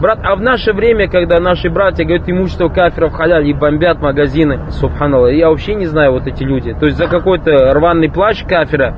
[0.00, 4.70] Брат, а в наше время, когда наши братья говорят имущество кафиров халяль и бомбят магазины,
[4.70, 6.74] субханаллах, я вообще не знаю вот эти люди.
[6.74, 8.94] То есть за какой-то рваный плащ кафира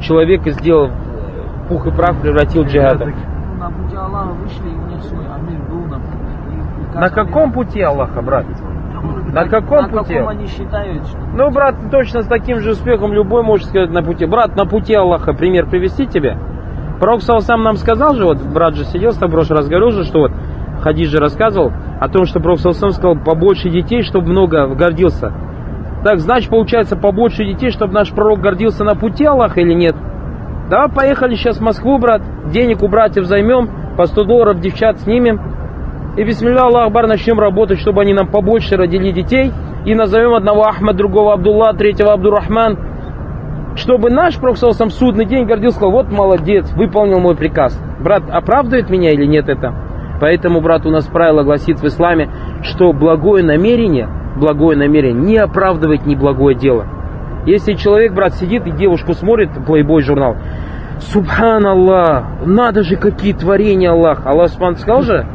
[0.00, 0.90] человек сделал
[1.68, 3.06] пух и прах, превратил в джихада.
[3.58, 7.14] На пути Аллаха вышли, и у них свой амир был на пути.
[7.14, 8.46] Каком пути Аллаха, брат?
[9.32, 10.14] На каком на пути?
[10.14, 11.18] каком они считают, что...
[11.34, 14.26] Ну, брат, точно с таким же успехом любой может сказать на пути.
[14.26, 16.36] Брат, на пути Аллаха пример привести тебе.
[17.00, 20.20] Пророк сам нам сказал же, вот брат же сидел с тобой в прошлый же, что
[20.20, 20.32] вот
[20.82, 25.32] Хадис же рассказывал о том, что Пророк сам сказал побольше детей, чтобы много гордился.
[26.04, 29.94] Так, значит, получается побольше детей, чтобы наш пророк гордился на пути Аллаха или нет?
[30.70, 32.22] Да, поехали сейчас в Москву, брат,
[32.52, 35.40] денег у братьев займем, по 100 долларов девчат снимем,
[36.16, 39.52] и бисмилля Аллах Акбар начнем работать, чтобы они нам побольше родили детей.
[39.86, 42.78] И назовем одного Ахмад, другого Абдулла, третьего Абдурахман.
[43.76, 47.78] Чтобы наш Пророк сам судный день гордился, сказал, вот молодец, выполнил мой приказ.
[48.00, 49.74] Брат, оправдывает меня или нет это?
[50.20, 52.28] Поэтому, брат, у нас правило гласит в исламе,
[52.62, 56.86] что благое намерение, благое намерение не оправдывает неблагое дело.
[57.46, 60.36] Если человек, брат, сидит и девушку смотрит, плейбой журнал,
[61.00, 64.26] Субханаллах, надо же, какие творения Аллах.
[64.26, 65.26] Аллах Субхану сказал же,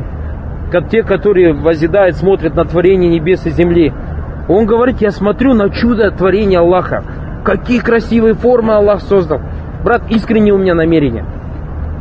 [0.72, 3.92] как те, которые возидают, смотрят на творение небес и земли.
[4.48, 7.04] Он говорит, я смотрю на чудо творения Аллаха.
[7.46, 9.40] Какие красивые формы Аллах создал.
[9.84, 11.24] Брат, искренне у меня намерение.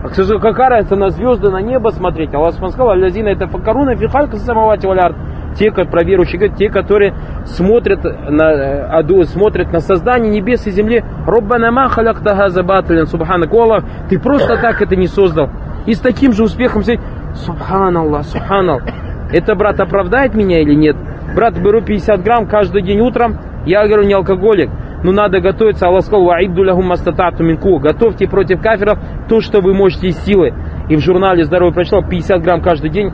[0.03, 2.34] А к какая разница на звезды, на небо смотреть?
[2.34, 5.17] Аллах сказал, «Аллазина это факаруна фихалька самовати валярд».
[5.59, 10.67] Те, как про верующие говорят, те, которые смотрят на, э, аду, смотрят на создание небес
[10.67, 11.05] и земли.
[11.27, 15.50] Роббана ма халяктага забатлин, субханак, Аллах, ты просто так это не создал.
[15.84, 17.00] И с таким же успехом сказать,
[17.34, 18.84] субханаллах, субханаллах.
[19.31, 20.97] Это, брат, оправдает меня или нет?
[21.37, 24.70] Брат, беру 50 грамм каждый день утром, я говорю, не алкоголик,
[25.05, 25.86] но надо готовиться.
[25.86, 27.78] Аллах сказал, «Ваидду лахум мастатату минку».
[27.78, 30.55] Готовьте против кафиров то, что вы можете из силы.
[30.88, 33.12] И в журнале «Здоровье» прочитал, 50 грамм каждый день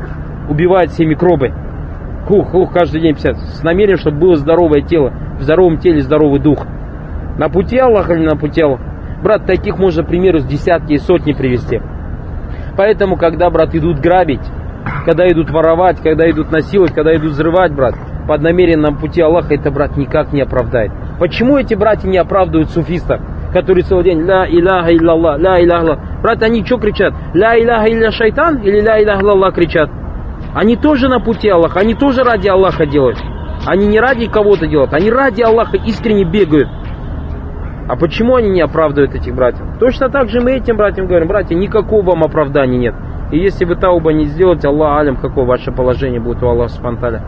[0.48, 1.52] убивает все микробы.
[2.26, 3.36] Хух, хух, каждый день 50.
[3.36, 5.12] С намерением, чтобы было здоровое тело.
[5.38, 6.64] В здоровом теле здоровый дух.
[7.38, 8.84] На пути Аллаха или на пути Аллаха?
[9.24, 11.80] Брат, таких можно примеру с десятки и сотни привести.
[12.76, 14.46] Поэтому, когда, брат, идут грабить,
[15.04, 17.94] когда идут воровать, когда идут насиловать, когда идут взрывать, брат,
[18.28, 20.92] под намеренным пути Аллаха, это, брат, никак не оправдает.
[21.20, 23.20] Почему эти братья не оправдывают суфистов,
[23.52, 25.98] которые целый день ля иляха илляллах, ля иляха илляллах.
[26.22, 27.12] Брат, они что кричат?
[27.34, 29.90] Ля иляха илля шайтан или ля иляха кричат?
[30.54, 33.18] Они тоже на пути Аллаха, они тоже ради Аллаха делают.
[33.66, 36.70] Они не ради кого-то делают, они ради Аллаха искренне бегают.
[37.86, 39.66] А почему они не оправдывают этих братьев?
[39.78, 42.94] Точно так же мы этим братьям говорим, братья, никакого вам оправдания нет.
[43.30, 47.20] И если вы тауба не сделаете, Аллах алям, какое ваше положение будет у Аллаха Субтитры.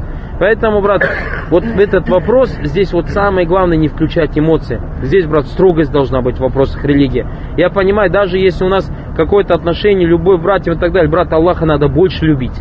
[0.43, 1.09] Поэтому, брат,
[1.51, 4.81] вот этот вопрос, здесь вот самое главное не включать эмоции.
[5.01, 7.25] Здесь, брат, строгость должна быть в вопросах религии.
[7.57, 11.65] Я понимаю, даже если у нас какое-то отношение, любовь братьев и так далее, брат, Аллаха
[11.65, 12.61] надо больше любить.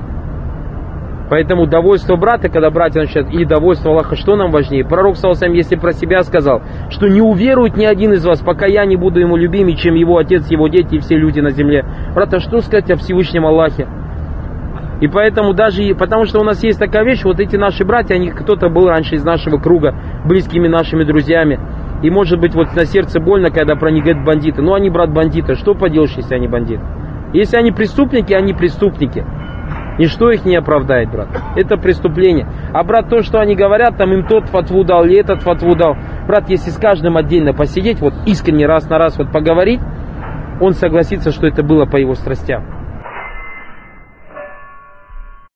[1.32, 4.86] Поэтому довольство брата, когда братья начинают, и довольство Аллаха, что нам важнее?
[4.86, 6.62] Пророк, саллаху если про себя сказал,
[6.92, 10.20] что не уверует ни один из вас, пока я не буду ему любимее, чем его
[10.20, 11.84] отец, его дети и все люди на земле.
[12.14, 13.88] Брат, а что сказать о Всевышнем Аллахе?
[15.02, 18.16] И поэтому даже, и- потому что у нас есть такая вещь, вот эти наши братья,
[18.16, 19.96] они кто-то был раньше из нашего круга,
[20.26, 21.60] близкими нашими друзьями.
[22.04, 24.62] И может быть вот на сердце больно, когда про них говорят бандиты.
[24.62, 26.84] Ну они, брат, бандиты, что поделаешь, если они бандиты?
[27.34, 29.26] Если они преступники, они преступники.
[29.98, 31.30] Ничто их не оправдает, брат.
[31.56, 32.48] Это преступление.
[32.74, 35.96] А, брат, то, что они говорят, там им тот фатву дал, или этот фатву дал.
[36.28, 39.82] Брат, если с каждым отдельно посидеть, вот искренне раз на раз вот поговорить,
[40.60, 42.81] он согласится, что это было по его страстям.